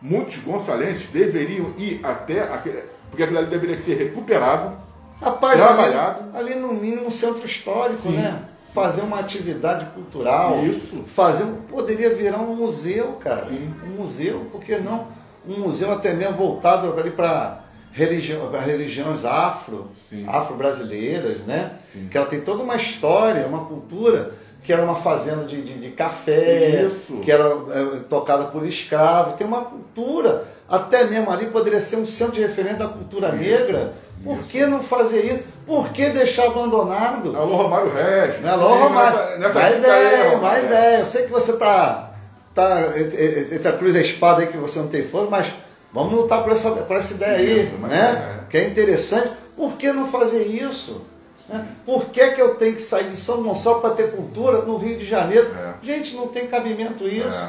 muitos 0.00 0.38
gonçalenses 0.38 1.08
deveriam 1.08 1.72
ir 1.76 2.00
até 2.02 2.42
aquele. 2.42 2.82
Porque 3.10 3.22
aquilo 3.22 3.38
ali 3.38 3.48
deveria 3.48 3.78
ser 3.78 3.96
recuperado. 3.96 4.72
Rapaz, 5.20 5.56
Trabalhado. 5.60 6.24
ali, 6.34 6.52
ali 6.52 6.60
no 6.60 6.72
mínimo 6.74 7.06
um 7.06 7.10
centro 7.10 7.44
histórico, 7.44 8.02
Sim. 8.02 8.16
né? 8.16 8.38
Fazer 8.74 9.00
uma 9.02 9.18
atividade 9.18 9.84
cultural. 9.86 10.64
Isso. 10.64 11.04
Fazer 11.14 11.44
poderia 11.68 12.14
virar 12.14 12.38
um 12.38 12.54
museu, 12.54 13.18
cara. 13.20 13.46
Sim. 13.46 13.72
Um 13.84 14.02
museu, 14.02 14.46
por 14.50 14.62
que 14.62 14.76
não? 14.78 15.08
Um 15.46 15.58
museu 15.60 15.90
até 15.92 16.12
mesmo 16.14 16.34
voltado 16.34 16.94
ali 16.98 17.10
para 17.10 17.60
religião, 17.92 18.50
religiões 18.52 19.24
afro, 19.24 19.90
Sim. 19.94 20.24
afro-brasileiras, 20.28 21.38
né? 21.40 21.72
Sim. 21.92 22.08
Que 22.10 22.16
ela 22.16 22.26
tem 22.26 22.40
toda 22.40 22.62
uma 22.62 22.76
história, 22.76 23.46
uma 23.46 23.64
cultura, 23.64 24.32
que 24.62 24.72
era 24.72 24.82
uma 24.82 24.94
fazenda 24.94 25.44
de, 25.44 25.62
de, 25.62 25.74
de 25.74 25.90
café, 25.90 26.84
Isso. 26.86 27.14
que 27.16 27.32
era 27.32 27.44
é, 27.44 28.00
tocada 28.08 28.44
por 28.44 28.64
escravos, 28.64 29.34
tem 29.34 29.46
uma 29.46 29.62
cultura. 29.64 30.44
Até 30.68 31.04
mesmo 31.04 31.30
ali 31.32 31.46
poderia 31.46 31.80
ser 31.80 31.96
um 31.96 32.06
centro 32.06 32.34
de 32.34 32.42
referência 32.42 32.78
da 32.78 32.88
cultura 32.88 33.28
Isso. 33.28 33.38
negra. 33.38 33.94
Por 34.22 34.36
Isso. 34.36 34.44
que 34.48 34.66
não 34.66 34.82
fazer 34.82 35.24
isso? 35.24 35.42
Por 35.66 35.88
que 35.90 36.10
deixar 36.10 36.46
abandonado? 36.46 37.34
Alô, 37.36 37.56
Romário 37.56 37.90
Regis. 37.92 38.40
Né, 38.40 38.50
Alô, 38.50 38.68
Romário? 38.74 39.18
Nessa, 39.18 39.38
nessa 39.38 39.60
aí, 39.60 39.78
ideia, 39.78 40.24
má 40.24 40.30
Romário. 40.34 40.64
ideia. 40.66 40.98
Eu 40.98 41.04
sei 41.06 41.22
que 41.24 41.30
você 41.32 41.52
tá, 41.54 42.10
tá 42.54 42.92
entre 42.98 43.66
a 43.68 43.72
cruz 43.72 43.94
e 43.94 43.98
a 43.98 44.02
espada 44.02 44.42
aí 44.42 44.48
que 44.48 44.56
você 44.58 44.78
não 44.78 44.88
tem 44.88 45.06
força, 45.06 45.30
mas 45.30 45.46
vamos 45.92 46.12
lutar 46.12 46.42
por 46.42 46.52
essa, 46.52 46.70
por 46.70 46.96
essa 46.96 47.14
ideia 47.14 47.32
aí, 47.38 47.62
Isso, 47.66 47.76
mas 47.80 47.90
né? 47.90 48.36
é. 48.46 48.50
Que 48.50 48.58
é 48.58 48.66
interessante. 48.68 49.30
Por 49.56 49.76
que 49.76 49.90
não 49.92 50.06
fazer 50.06 50.42
isso? 50.42 51.02
Né? 51.48 51.64
Por 51.86 52.06
que, 52.06 52.30
que 52.32 52.42
eu 52.42 52.54
tenho 52.56 52.74
que 52.74 52.82
sair 52.82 53.08
de 53.08 53.16
São 53.16 53.42
Gonçalo 53.42 53.80
para 53.80 53.90
ter 53.90 54.10
cultura 54.12 54.62
no 54.62 54.76
Rio 54.76 54.98
de 54.98 55.06
Janeiro? 55.06 55.50
É. 55.56 55.74
Gente, 55.86 56.14
não 56.14 56.28
tem 56.28 56.46
cabimento 56.46 57.08
isso. 57.08 57.28
É. 57.28 57.48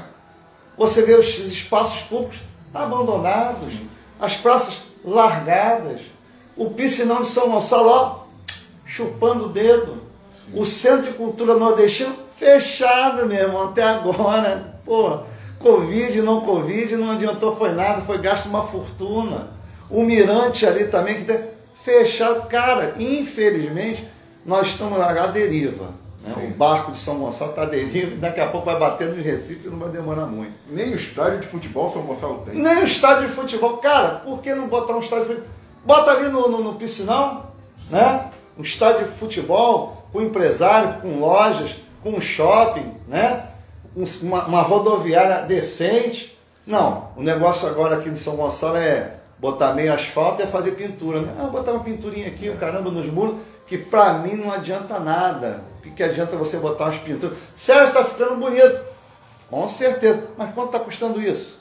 Você 0.78 1.02
vê 1.02 1.16
os 1.16 1.38
espaços 1.40 2.02
públicos 2.04 2.40
abandonados, 2.74 3.68
as 4.20 4.38
praças 4.38 4.82
largadas, 5.04 6.02
o 6.56 6.70
piscinão 6.70 7.22
de 7.22 7.28
São 7.28 7.50
Gonçalo, 7.50 7.90
ó, 7.90 8.20
chupando 8.86 9.46
o 9.46 9.50
dedo. 9.50 10.02
O 10.54 10.66
Centro 10.66 11.04
de 11.04 11.14
Cultura 11.14 11.56
Nordestino 11.56 12.14
fechado, 12.36 13.26
meu 13.26 13.38
irmão, 13.38 13.70
até 13.70 13.84
agora. 13.84 14.76
Pô, 14.84 15.20
Covid, 15.60 16.22
não 16.22 16.42
Covid, 16.42 16.96
não 16.96 17.12
adiantou, 17.12 17.56
foi 17.56 17.72
nada, 17.72 18.02
foi 18.02 18.18
gasto 18.18 18.48
uma 18.48 18.66
fortuna. 18.66 19.52
O 19.90 20.04
Mirante 20.04 20.66
ali 20.66 20.86
também, 20.86 21.16
que 21.16 21.26
tem, 21.26 21.40
fechado. 21.84 22.48
Cara, 22.48 22.96
infelizmente, 23.00 24.08
nós 24.46 24.68
estamos 24.68 25.00
à 25.00 25.28
deriva. 25.28 26.02
Né? 26.22 26.34
O 26.52 26.56
barco 26.56 26.92
de 26.92 26.98
São 26.98 27.18
Gonçalo 27.20 27.52
está 27.52 27.64
à 27.64 27.66
deriva, 27.66 28.16
daqui 28.18 28.40
a 28.40 28.48
pouco 28.48 28.66
vai 28.66 28.80
bater 28.80 29.08
no 29.08 29.22
Recife 29.22 29.68
e 29.68 29.72
não 29.72 29.80
vai 29.80 29.90
demorar 29.90 30.26
muito. 30.26 30.54
Nem 30.70 30.92
o 30.92 30.96
estádio 30.96 31.40
de 31.40 31.48
futebol 31.48 31.92
São 31.92 32.02
Gonçalo 32.04 32.44
tem. 32.46 32.56
Nem 32.56 32.78
o 32.80 32.86
estádio 32.86 33.28
de 33.28 33.34
futebol. 33.34 33.78
Cara, 33.78 34.20
por 34.20 34.42
que 34.42 34.54
não 34.54 34.68
botar 34.68 34.96
um 34.96 35.00
estádio 35.00 35.26
de 35.26 35.34
futebol? 35.34 35.61
Bota 35.84 36.12
ali 36.12 36.30
no, 36.30 36.48
no, 36.48 36.64
no 36.64 36.76
piscinão, 36.76 37.48
né? 37.90 38.32
Um 38.58 38.62
estádio 38.62 39.08
de 39.08 39.18
futebol, 39.18 40.06
com 40.12 40.22
empresário, 40.22 41.02
com 41.02 41.20
lojas, 41.20 41.78
com 42.04 42.20
shopping, 42.22 42.96
né? 43.08 43.48
Uma, 44.22 44.46
uma 44.46 44.62
rodoviária 44.62 45.42
decente. 45.44 46.38
Não, 46.66 47.10
o 47.16 47.24
negócio 47.24 47.68
agora 47.68 47.96
aqui 47.96 48.10
de 48.10 48.20
São 48.20 48.36
Gonçalo 48.36 48.78
é 48.78 49.16
botar 49.40 49.74
meio 49.74 49.92
asfalto 49.92 50.42
e 50.42 50.46
é 50.46 50.48
fazer 50.48 50.72
pintura. 50.72 51.22
Né? 51.22 51.36
Ah, 51.40 51.48
botar 51.48 51.72
uma 51.72 51.84
pinturinha 51.84 52.28
aqui, 52.28 52.48
o 52.50 52.58
caramba, 52.58 52.92
nos 52.92 53.08
muros, 53.08 53.38
que 53.66 53.78
pra 53.78 54.14
mim 54.14 54.36
não 54.36 54.52
adianta 54.52 55.00
nada. 55.00 55.64
O 55.80 55.82
que, 55.82 55.90
que 55.90 56.04
adianta 56.04 56.38
você 56.38 56.58
botar 56.58 56.86
umas 56.86 56.98
pinturas? 56.98 57.38
Sérgio, 57.56 57.88
está 57.88 58.06
ficando 58.06 58.38
bonito. 58.38 58.80
Com 59.50 59.68
certeza. 59.68 60.28
Mas 60.38 60.54
quanto 60.54 60.68
está 60.68 60.80
custando 60.80 61.20
isso? 61.20 61.60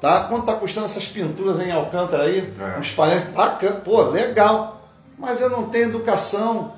Tá? 0.00 0.20
Quanto 0.24 0.42
está 0.42 0.54
custando 0.54 0.86
essas 0.86 1.06
pinturas 1.08 1.60
em 1.60 1.72
Alcântara 1.72 2.24
aí? 2.24 2.52
É. 2.58 2.78
Uns 2.78 2.92
parentes. 2.92 3.30
Bacana, 3.30 3.76
pô, 3.76 4.02
legal. 4.02 4.80
Mas 5.18 5.40
eu 5.40 5.50
não 5.50 5.68
tenho 5.68 5.88
educação, 5.88 6.72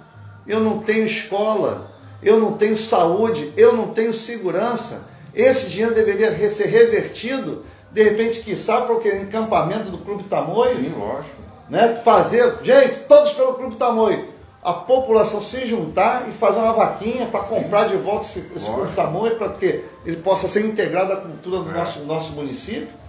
eu 0.47 0.61
não 0.61 0.79
tenho 0.79 1.07
escola, 1.07 1.91
eu 2.23 2.41
não 2.41 2.53
tenho 2.53 2.79
saúde, 2.79 3.53
eu 3.57 3.75
não 3.75 3.89
tenho 3.89 4.15
segurança. 4.15 5.03
Esse 5.35 5.69
dinheiro 5.69 5.95
deveria 5.95 6.51
ser 6.51 6.67
revertido, 6.67 7.65
de 7.93 8.03
repente, 8.03 8.41
quiçá, 8.41 8.81
para 8.81 8.95
o 8.95 9.23
encampamento 9.23 9.91
do 9.91 9.99
Clube 9.99 10.25
Tamoio. 10.25 10.77
Sim, 10.77 10.95
lógico. 10.97 11.37
Né? 11.69 12.01
Fazer, 12.03 12.59
gente, 12.63 13.01
todos 13.01 13.33
pelo 13.33 13.55
Clube 13.55 13.77
Tamoio. 13.77 14.29
A 14.63 14.73
população 14.73 15.41
se 15.41 15.67
juntar 15.67 16.29
e 16.29 16.33
fazer 16.33 16.59
uma 16.59 16.73
vaquinha 16.73 17.27
para 17.27 17.41
comprar 17.41 17.89
de 17.89 17.97
volta 17.97 18.27
esse, 18.27 18.45
esse 18.55 18.67
Clube 18.67 18.93
Tamoio, 18.95 19.37
para 19.37 19.51
que 19.51 19.83
ele 20.05 20.17
possa 20.17 20.49
ser 20.49 20.67
integrado 20.67 21.13
à 21.13 21.17
cultura 21.17 21.63
do 21.63 21.71
é. 21.71 21.75
nosso, 21.75 22.01
nosso 22.01 22.33
município. 22.33 23.00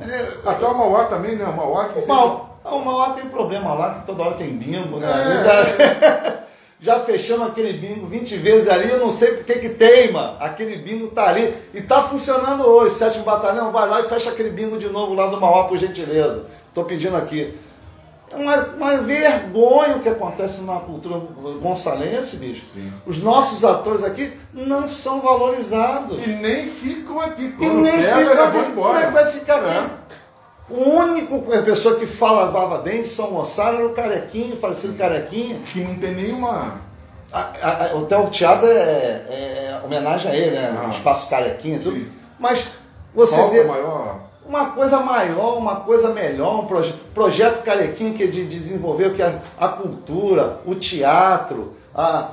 É, 0.00 0.48
Até 0.48 0.66
o 0.66 0.76
Mauá 0.76 1.04
também, 1.04 1.36
né? 1.36 1.44
O 1.44 1.56
Mauá 1.56 1.88
que. 1.88 1.98
O 1.98 2.06
Mauá, 2.08 2.46
o 2.64 2.78
Mauá 2.84 3.10
tem 3.10 3.26
problema 3.26 3.74
lá, 3.74 3.94
que 3.94 4.06
toda 4.06 4.22
hora 4.22 4.34
tem 4.34 4.56
bingo, 4.56 4.98
né? 4.98 5.08
É. 5.08 6.44
Já 6.80 7.00
fechamos 7.04 7.48
aquele 7.48 7.74
bingo 7.74 8.06
20 8.06 8.36
vezes 8.36 8.68
ali, 8.68 8.90
eu 8.90 8.98
não 8.98 9.10
sei 9.10 9.32
por 9.32 9.44
que 9.44 9.54
que 9.54 9.68
teima. 9.70 10.36
Aquele 10.40 10.76
bingo 10.76 11.08
tá 11.08 11.28
ali 11.28 11.54
e 11.72 11.80
tá 11.80 12.02
funcionando 12.02 12.66
hoje. 12.66 12.94
Sétimo 12.94 13.24
Batalhão, 13.24 13.72
vai 13.72 13.88
lá 13.88 14.00
e 14.00 14.08
fecha 14.08 14.30
aquele 14.30 14.50
bingo 14.50 14.78
de 14.78 14.88
novo 14.88 15.14
lá 15.14 15.26
do 15.26 15.40
Mauá, 15.40 15.64
por 15.64 15.78
gentileza. 15.78 16.46
Tô 16.72 16.84
pedindo 16.84 17.16
aqui. 17.16 17.54
É 18.34 18.40
uma, 18.40 18.56
uma 18.56 18.96
vergonha 18.98 19.96
o 19.96 20.00
que 20.00 20.08
acontece 20.08 20.62
na 20.62 20.80
cultura 20.80 21.20
gonçalense, 21.60 22.36
bicho. 22.36 22.64
Sim. 22.74 22.92
Os 23.06 23.22
nossos 23.22 23.64
atores 23.64 24.02
aqui 24.02 24.32
não 24.52 24.88
são 24.88 25.20
valorizados. 25.20 26.26
E 26.26 26.30
nem 26.30 26.66
ficam 26.66 27.20
aqui. 27.20 27.52
Quando 27.52 27.78
e 27.78 27.82
nem 27.82 27.92
ficam 27.92 28.44
aqui. 28.44 29.04
É 29.04 29.10
vai 29.10 29.30
ficar 29.30 29.62
é. 29.62 29.78
aqui? 29.78 29.90
O 30.68 30.80
único 30.80 31.40
pessoa 31.62 31.96
que 31.96 32.06
falava 32.06 32.78
bem 32.78 33.02
de 33.02 33.08
São 33.08 33.26
Gonçalo 33.26 33.76
era 33.76 33.86
o 33.86 33.90
Carequinho, 33.90 34.56
falecido 34.56 34.94
Carequinho. 34.94 35.60
Que 35.60 35.80
não 35.80 35.96
tem 35.96 36.14
nenhuma. 36.14 36.80
A, 37.32 37.40
a, 37.62 37.86
a, 37.90 37.96
o 37.96 38.30
Teatro 38.30 38.66
é, 38.66 38.70
é, 38.72 39.80
homenagem 39.84 40.30
a 40.30 40.34
ele, 40.34 40.52
né? 40.52 40.76
Ah, 40.78 40.90
Espaço 40.90 41.28
Carequinho, 41.28 41.80
tudo. 41.80 42.06
Mas 42.38 42.66
você 43.14 43.36
Falta 43.36 43.52
vê. 43.52 43.64
maior. 43.64 44.20
Uma 44.46 44.70
coisa 44.70 45.00
maior, 45.00 45.56
uma 45.56 45.76
coisa 45.76 46.10
melhor, 46.10 46.60
um 46.60 46.66
proje 46.66 46.94
projeto 47.14 47.62
Carequinho 47.62 48.14
que 48.14 48.24
é 48.24 48.26
de, 48.26 48.46
de 48.46 48.58
desenvolver 48.58 49.14
que 49.14 49.22
a, 49.22 49.40
a 49.58 49.68
cultura, 49.68 50.60
o 50.66 50.74
teatro, 50.74 51.74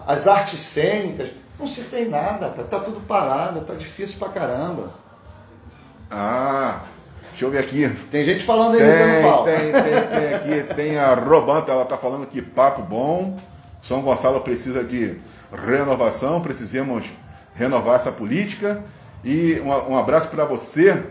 as 0.05 0.27
artes 0.27 0.59
cênicas. 0.59 1.29
Não 1.59 1.67
se 1.67 1.83
tem 1.83 2.09
nada, 2.09 2.49
cara. 2.49 2.67
Tá 2.67 2.79
tudo 2.79 2.99
parado, 3.01 3.61
tá 3.61 3.75
difícil 3.75 4.17
pra 4.17 4.29
caramba. 4.29 4.89
Ah, 6.09 6.81
Deixa 7.41 7.45
eu 7.45 7.49
ver 7.49 7.57
aqui. 7.59 7.89
Tem 8.11 8.23
gente 8.23 8.43
falando 8.43 8.75
aí 8.75 8.81
tem, 8.81 9.23
pau. 9.23 9.43
Tem, 9.45 9.57
tem, 9.57 9.71
tem 9.71 10.33
aqui. 10.35 10.73
Tem 10.75 10.99
a 10.99 11.15
Robanta, 11.15 11.71
ela 11.71 11.85
tá 11.85 11.97
falando 11.97 12.27
que 12.27 12.39
papo 12.39 12.83
bom. 12.83 13.39
São 13.81 14.01
Gonçalo 14.01 14.41
precisa 14.41 14.83
de 14.83 15.17
renovação, 15.51 16.39
precisamos 16.39 17.05
renovar 17.55 17.95
essa 17.95 18.11
política. 18.11 18.83
E 19.23 19.59
um, 19.65 19.93
um 19.93 19.97
abraço 19.97 20.27
para 20.27 20.45
você. 20.45 21.03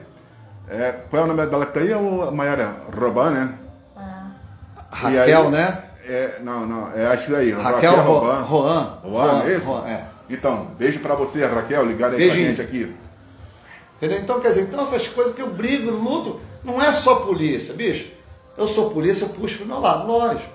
É, 0.71 0.95
qual 1.11 1.23
é 1.23 1.25
o 1.25 1.29
nome 1.29 1.47
dela 1.47 1.67
que 1.67 1.73
tá 1.73 1.81
aí? 1.81 1.91
É 1.91 1.97
o 1.97 2.31
Maiara 2.31 2.77
Roban, 2.97 3.31
né? 3.31 3.55
Ah. 3.97 4.31
Raquel, 4.93 5.43
aí, 5.43 5.51
né? 5.51 5.83
É, 6.07 6.39
não, 6.43 6.65
não, 6.65 6.93
é 6.95 7.07
acho 7.07 7.35
aí. 7.35 7.51
Raquel, 7.51 7.73
Raquel 7.73 8.03
Roban. 8.05 8.41
Roan. 8.43 8.99
Roan, 9.03 9.43
é 9.45 9.57
isso? 9.57 9.71
é. 9.87 10.07
Então, 10.31 10.69
beijo 10.79 11.01
para 11.01 11.17
você, 11.17 11.45
Raquel, 11.45 11.85
ligada 11.85 12.15
aí 12.15 12.19
Beijinho. 12.19 12.37
com 12.39 12.45
a 12.45 12.49
gente 12.51 12.63
aqui. 12.63 12.95
Entendeu? 13.97 14.19
Então, 14.21 14.41
quer 14.41 14.51
dizer, 14.51 14.63
então 14.63 14.81
essas 14.81 15.09
coisas 15.09 15.35
que 15.35 15.43
eu 15.43 15.51
brigo, 15.51 15.91
luto, 15.91 16.41
não 16.63 16.81
é 16.81 16.93
só 16.93 17.17
polícia, 17.17 17.75
bicho. 17.75 18.09
Eu 18.57 18.69
sou 18.69 18.91
polícia, 18.91 19.25
eu 19.25 19.31
puxo 19.31 19.59
pro 19.59 19.67
meu 19.67 19.81
lado, 19.81 20.07
lógico. 20.07 20.53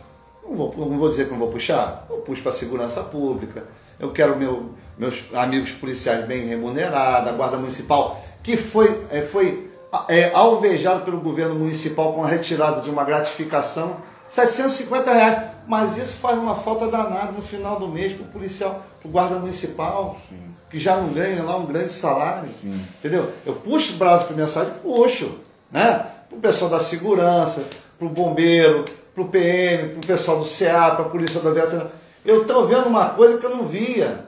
Não 0.47 0.55
vou, 0.55 0.73
não 0.77 0.97
vou 0.97 1.09
dizer 1.09 1.25
que 1.25 1.31
não 1.31 1.39
vou 1.39 1.49
puxar, 1.49 2.05
eu 2.09 2.17
puxo 2.17 2.41
para 2.41 2.51
segurança 2.53 3.01
pública. 3.03 3.65
Eu 3.99 4.11
quero 4.11 4.37
meu, 4.37 4.71
meus 4.97 5.25
amigos 5.33 5.71
policiais 5.71 6.25
bem 6.25 6.45
remunerados, 6.47 7.27
a 7.27 7.31
Guarda 7.33 7.57
Municipal, 7.57 8.23
que 8.41 8.55
foi, 8.55 9.05
é, 9.11 9.21
foi 9.21 9.71
é, 10.07 10.31
alvejado 10.33 11.01
pelo 11.01 11.19
governo 11.19 11.55
municipal 11.55 12.13
com 12.13 12.23
a 12.23 12.27
retirada 12.27 12.81
de 12.81 12.89
uma 12.89 13.03
gratificação, 13.03 13.97
750 14.27 15.13
reais. 15.13 15.43
Mas 15.67 15.97
isso 15.97 16.15
faz 16.15 16.37
uma 16.37 16.55
falta 16.55 16.87
danada 16.87 17.31
no 17.31 17.41
final 17.41 17.79
do 17.79 17.87
mês 17.87 18.13
para 18.13 18.23
o 18.23 18.27
policial, 18.27 18.83
para 19.01 19.09
o 19.09 19.11
guarda 19.11 19.39
municipal. 19.39 20.17
Sim 20.29 20.55
que 20.75 20.79
já 20.79 20.97
não 20.97 21.07
ganha 21.07 21.41
lá 21.41 21.55
um 21.55 21.65
grande 21.65 21.93
salário. 21.93 22.49
Sim. 22.61 22.77
Entendeu? 22.99 23.31
Eu 23.45 23.53
puxo 23.53 23.93
o 23.93 23.95
braço 23.95 24.25
para 24.25 24.35
minha 24.35 24.49
saúde, 24.49 24.71
puxo. 24.83 25.39
Né? 25.71 26.05
Para 26.27 26.37
o 26.37 26.41
pessoal 26.41 26.69
da 26.69 26.81
segurança, 26.81 27.63
para 27.97 28.05
o 28.05 28.09
bombeiro, 28.09 28.83
para 29.13 29.23
o 29.23 29.27
PM, 29.29 29.89
para 29.89 29.97
o 29.99 30.05
pessoal 30.05 30.39
do 30.39 30.45
CA, 30.45 30.91
para 30.91 31.05
a 31.05 31.09
Polícia 31.09 31.39
Rodoviária 31.39 31.71
Federal. 31.71 31.91
Eu 32.25 32.41
estou 32.41 32.67
vendo 32.67 32.87
uma 32.87 33.09
coisa 33.09 33.37
que 33.37 33.45
eu 33.45 33.51
não 33.51 33.65
via. 33.65 34.25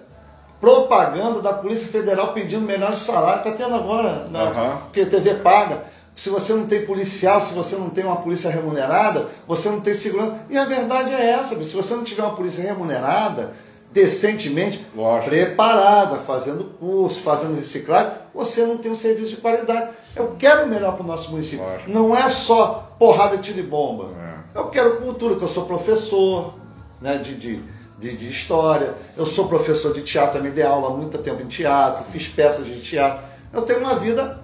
Propaganda 0.60 1.42
da 1.42 1.54
Polícia 1.54 1.88
Federal 1.88 2.34
pedindo 2.34 2.66
melhores 2.66 3.00
salários. 3.00 3.46
Está 3.46 3.64
tendo 3.64 3.76
agora, 3.76 4.28
né? 4.30 4.44
uhum. 4.44 4.78
porque 4.84 5.02
a 5.02 5.06
TV 5.06 5.36
paga. 5.36 5.84
Se 6.16 6.32
você 6.32 6.52
não 6.54 6.66
tem 6.66 6.84
policial, 6.84 7.40
se 7.40 7.54
você 7.54 7.76
não 7.76 7.92
tem 7.92 8.04
uma 8.04 8.16
polícia 8.16 8.50
remunerada, 8.50 9.28
você 9.48 9.70
não 9.70 9.80
tem 9.80 9.94
segurança. 9.94 10.38
E 10.50 10.58
a 10.58 10.66
verdade 10.66 11.14
é 11.14 11.30
essa, 11.30 11.56
se 11.56 11.76
você 11.76 11.94
não 11.94 12.04
tiver 12.04 12.24
uma 12.24 12.36
polícia 12.36 12.64
remunerada, 12.64 13.54
decentemente 13.92 14.86
Lógico. 14.96 15.30
preparada, 15.30 16.18
fazendo 16.18 16.66
curso, 16.80 17.22
fazendo 17.22 17.56
reciclagem, 17.56 18.14
você 18.34 18.66
não 18.66 18.78
tem 18.78 18.92
um 18.92 18.96
serviço 18.96 19.30
de 19.30 19.38
qualidade. 19.38 19.90
Eu 20.16 20.36
quero 20.38 20.66
o 20.66 20.68
melhor 20.68 20.96
para 20.96 21.04
o 21.04 21.08
nosso 21.08 21.32
município. 21.32 21.66
Lógico. 21.66 21.92
Não 21.92 22.16
é 22.16 22.30
só 22.30 22.92
porrada, 22.98 23.38
tiro 23.38 23.60
e 23.60 23.64
bomba. 23.64 24.10
É. 24.56 24.60
Eu 24.60 24.70
quero 24.70 24.98
cultura, 24.98 25.36
que 25.36 25.44
eu 25.44 25.48
sou 25.48 25.66
professor 25.66 26.56
né, 27.02 27.18
de, 27.18 27.36
de, 27.36 27.64
de, 27.98 28.16
de, 28.16 28.30
história, 28.30 28.94
eu 29.16 29.26
sou 29.26 29.48
professor 29.48 29.94
de 29.94 30.02
teatro, 30.02 30.38
também 30.38 30.52
dei 30.52 30.64
aula 30.64 30.90
há 30.90 30.92
muito 30.92 31.18
tempo 31.18 31.42
em 31.42 31.48
teatro, 31.48 32.04
fiz 32.06 32.28
peças 32.28 32.66
de 32.66 32.80
teatro. 32.80 33.24
Eu 33.52 33.64
tenho 33.64 33.80
uma 33.80 33.96
vida 33.96 34.40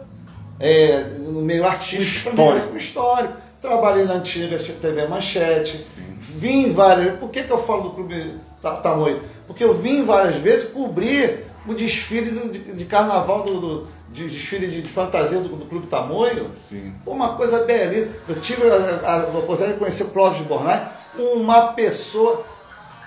é, 0.59 1.03
no 1.19 1.41
meio 1.41 1.65
artístico, 1.65 2.29
histórico. 2.29 2.75
histórico. 2.75 3.33
Trabalhei 3.61 4.05
na 4.05 4.15
antiga 4.15 4.57
TV 4.57 5.07
Manchete, 5.07 5.85
Sim. 5.95 6.15
vim 6.17 6.69
várias. 6.71 7.17
Por 7.17 7.29
que, 7.29 7.43
que 7.43 7.51
eu 7.51 7.57
falo 7.57 7.83
do 7.83 7.89
Clube 7.91 8.35
Tamoio? 8.81 9.21
Porque 9.47 9.63
eu 9.63 9.73
vim 9.73 10.03
várias 10.03 10.35
vezes 10.35 10.69
cobrir 10.69 11.45
o 11.65 11.73
desfile 11.73 12.29
de, 12.49 12.73
de 12.73 12.85
carnaval, 12.85 13.43
do, 13.43 13.59
do 13.59 13.87
de 14.13 14.27
desfile 14.29 14.67
de, 14.67 14.81
de 14.81 14.89
fantasia 14.89 15.39
do, 15.39 15.49
do, 15.49 15.65
Clube 15.65 15.87
Tamoio. 15.87 16.51
Sim. 16.69 16.93
Foi 17.03 17.13
uma 17.13 17.35
coisa 17.35 17.63
belíssima. 17.63 18.13
Eu 18.27 18.39
tive 18.39 18.69
a, 18.69 18.75
a, 18.75 19.21
a 19.21 19.27
oportunidade 19.27 19.73
de 19.73 19.79
conhecer 19.79 20.03
o 20.03 20.09
Clóvis 20.09 20.37
de 20.37 20.43
Bornai, 20.43 20.91
uma 21.17 21.73
pessoa 21.73 22.45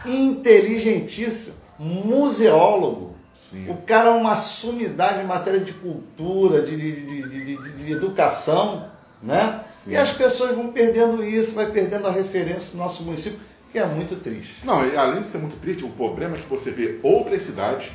inteligentíssima, 0.04 1.54
museólogo. 1.78 3.14
Sim. 3.34 3.70
O 3.70 3.76
cara 3.76 4.10
é 4.10 4.12
uma 4.12 4.36
sumidade 4.36 5.20
em 5.20 5.26
matéria 5.26 5.60
de 5.60 5.72
cultura, 5.72 6.62
de, 6.62 6.76
de, 6.76 7.56
de 7.84 7.92
educação, 7.92 8.90
né? 9.22 9.60
Sim. 9.84 9.92
E 9.92 9.96
as 9.96 10.10
pessoas 10.10 10.54
vão 10.54 10.72
perdendo 10.72 11.22
isso, 11.24 11.54
vai 11.54 11.66
perdendo 11.66 12.08
a 12.08 12.10
referência 12.10 12.72
do 12.72 12.78
nosso 12.78 13.02
município 13.02 13.38
que 13.70 13.78
é 13.78 13.84
muito 13.84 14.16
triste. 14.16 14.64
Não, 14.64 14.78
além 14.98 15.20
de 15.20 15.26
ser 15.26 15.38
muito 15.38 15.56
triste, 15.60 15.84
o 15.84 15.90
problema 15.90 16.36
é 16.36 16.40
que 16.40 16.48
você 16.48 16.70
vê 16.70 16.98
outras 17.02 17.42
cidades, 17.42 17.90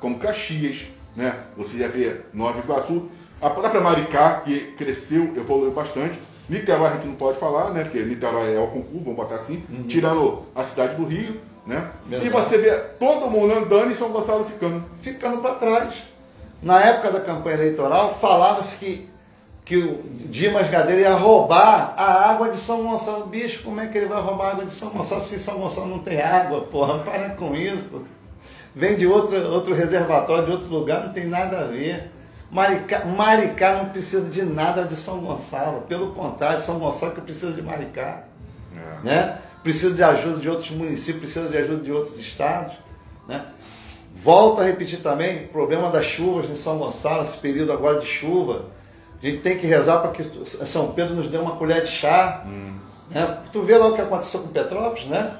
como 0.00 0.18
Caxias, 0.18 0.86
né? 1.14 1.34
Você 1.56 1.78
já 1.78 1.88
vê 1.88 2.16
Nova 2.32 2.58
Iguaçu, 2.58 3.08
a 3.40 3.48
própria 3.48 3.80
Maricá, 3.80 4.40
que 4.40 4.72
cresceu, 4.72 5.32
evoluiu 5.36 5.70
bastante. 5.70 6.18
Niterói 6.50 6.88
a 6.88 6.92
gente 6.94 7.06
não 7.06 7.14
pode 7.14 7.38
falar, 7.38 7.70
né? 7.70 7.84
Porque 7.84 8.00
Niterói 8.00 8.54
é 8.54 8.58
o 8.58 8.66
concurso, 8.66 9.04
vamos 9.04 9.16
botar 9.16 9.36
assim, 9.36 9.62
uhum. 9.70 9.84
tirando 9.84 10.42
a 10.54 10.64
cidade 10.64 10.96
do 10.96 11.06
Rio, 11.06 11.40
Né? 11.64 11.88
Verdade. 12.06 12.26
E 12.26 12.30
você 12.30 12.58
vê 12.58 12.72
todo 12.98 13.30
mundo 13.30 13.54
andando 13.54 13.92
e 13.92 13.94
São 13.94 14.08
Gonçalo 14.10 14.44
ficando. 14.44 14.82
ficando 15.00 15.40
para 15.40 15.54
trás. 15.54 16.02
Na 16.60 16.82
época 16.82 17.12
da 17.12 17.20
campanha 17.20 17.56
eleitoral, 17.56 18.14
falava-se 18.14 18.76
que, 18.76 19.08
que 19.64 19.76
o 19.76 20.02
Dimas 20.26 20.68
Gadeira 20.68 21.02
ia 21.02 21.14
roubar 21.14 21.94
a 21.96 22.30
água 22.30 22.48
de 22.48 22.56
São 22.56 22.82
Gonçalo. 22.82 23.26
Bicho, 23.26 23.62
como 23.62 23.80
é 23.80 23.86
que 23.86 23.96
ele 23.96 24.06
vai 24.06 24.20
roubar 24.20 24.46
a 24.46 24.50
água 24.50 24.64
de 24.66 24.72
São 24.72 24.90
Gonçalo 24.90 25.20
se 25.20 25.38
São 25.38 25.58
Gonçalo 25.58 25.86
não 25.86 26.00
tem 26.00 26.20
água? 26.20 26.62
Porra, 26.62 26.98
para 26.98 27.30
com 27.30 27.54
isso. 27.54 28.04
Vem 28.74 28.96
de 28.96 29.06
outro, 29.06 29.36
outro 29.52 29.72
reservatório, 29.72 30.46
de 30.46 30.50
outro 30.50 30.68
lugar, 30.68 31.04
não 31.04 31.12
tem 31.12 31.26
nada 31.26 31.60
a 31.60 31.64
ver. 31.64 32.10
Maricá, 32.50 33.04
Maricá 33.04 33.74
não 33.74 33.88
precisa 33.90 34.28
de 34.28 34.42
nada 34.42 34.84
de 34.84 34.96
São 34.96 35.20
Gonçalo. 35.20 35.82
Pelo 35.82 36.12
contrário, 36.12 36.60
São 36.60 36.78
Gonçalo 36.78 37.12
que 37.12 37.20
precisa 37.20 37.52
de 37.52 37.62
Maricá 37.62 38.24
É. 38.74 39.06
né? 39.06 39.38
precisa 39.62 39.94
de 39.94 40.02
ajuda 40.02 40.40
de 40.40 40.48
outros 40.48 40.70
municípios, 40.70 41.20
precisa 41.20 41.48
de 41.48 41.56
ajuda 41.56 41.82
de 41.82 41.92
outros 41.92 42.18
estados. 42.18 42.72
Né? 43.28 43.44
Volto 44.22 44.60
a 44.60 44.64
repetir 44.64 45.00
também, 45.00 45.44
o 45.44 45.48
problema 45.48 45.90
das 45.90 46.06
chuvas 46.06 46.50
em 46.50 46.56
São 46.56 46.78
Gonçalo, 46.78 47.22
esse 47.22 47.36
período 47.38 47.72
agora 47.72 48.00
de 48.00 48.06
chuva. 48.06 48.66
A 49.22 49.26
gente 49.26 49.38
tem 49.42 49.56
que 49.58 49.66
rezar 49.66 49.98
para 50.00 50.10
que 50.12 50.24
São 50.44 50.92
Pedro 50.92 51.14
nos 51.14 51.28
dê 51.28 51.36
uma 51.38 51.56
colher 51.56 51.82
de 51.84 51.90
chá. 51.90 52.44
Né? 53.10 53.38
Tu 53.52 53.62
vê 53.62 53.76
lá 53.76 53.86
o 53.88 53.94
que 53.94 54.00
aconteceu 54.00 54.40
com 54.40 54.48
Petrópolis, 54.48 55.06
né? 55.06 55.34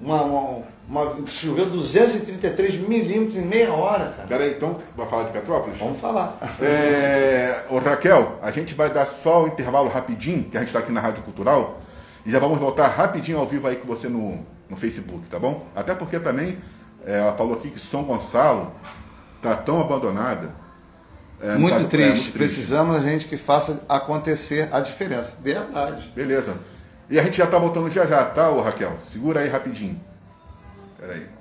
Uma, 0.00 0.22
uma, 0.22 0.62
uma- 0.88 1.26
choveu 1.26 1.66
233 1.66 2.74
milímetros 2.88 3.36
em 3.36 3.46
meia 3.46 3.72
hora, 3.72 4.06
cara. 4.16 4.28
Peraí, 4.28 4.52
então, 4.52 4.76
vai 4.96 5.06
falar 5.08 5.24
de 5.24 5.32
Petrópolis? 5.32 5.78
Vamos 5.78 6.00
falar. 6.00 6.38
É, 6.60 7.64
ô 7.70 7.78
Raquel, 7.78 8.38
a 8.42 8.50
gente 8.50 8.74
vai 8.74 8.92
dar 8.92 9.06
só 9.06 9.44
o 9.44 9.46
intervalo 9.48 9.88
rapidinho, 9.88 10.44
que 10.44 10.56
a 10.56 10.60
gente 10.60 10.68
está 10.68 10.80
aqui 10.80 10.92
na 10.92 11.00
Rádio 11.00 11.22
Cultural, 11.22 11.80
e 12.26 12.30
já 12.30 12.38
vamos 12.38 12.58
voltar 12.58 12.88
rapidinho 12.88 13.38
ao 13.38 13.46
vivo 13.46 13.66
aí 13.68 13.76
com 13.76 13.86
você 13.86 14.08
no, 14.08 14.38
no 14.68 14.76
Facebook, 14.76 15.26
tá 15.30 15.38
bom? 15.38 15.66
Até 15.74 15.94
porque 15.94 16.18
também 16.20 16.58
é, 17.06 17.18
ela 17.18 17.32
falou 17.34 17.54
aqui 17.54 17.70
que 17.70 17.80
São 17.80 18.02
Gonçalo 18.04 18.72
tá 19.42 19.54
tão 19.56 19.80
abandonada. 19.80 20.50
é, 21.40 21.54
Muito 21.56 21.76
tá- 21.76 21.82
é, 21.82 21.86
triste. 21.86 22.22
muito 22.24 22.32
Precisamos 22.38 22.96
da 22.96 23.02
gente 23.08 23.26
que 23.26 23.36
faça 23.36 23.80
acontecer 23.88 24.68
a 24.72 24.80
diferença. 24.80 25.34
Verdade. 25.42 26.10
Beleza. 26.14 26.54
E 27.10 27.18
a 27.18 27.22
gente 27.22 27.36
já 27.36 27.46
tá 27.46 27.58
voltando 27.58 27.90
já 27.90 28.06
já, 28.06 28.24
tá, 28.24 28.48
ô 28.50 28.62
Raquel? 28.62 28.96
Segura 29.12 29.40
aí 29.40 29.48
rapidinho. 29.48 30.00
Peraí. 31.04 31.33